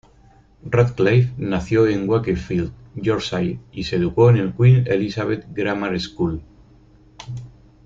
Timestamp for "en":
1.85-2.09, 4.31-4.37